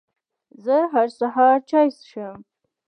[0.63, 2.37] زه هر سهار چای څښم